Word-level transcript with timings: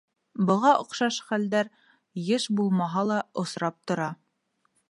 Быға 0.51 0.71
оҡшаш 0.85 1.19
хәлдәр 1.27 1.69
йыш 2.23 2.49
булмаһа 2.61 3.07
ла, 3.13 3.23
осрап 3.45 3.81
тора. 3.93 4.13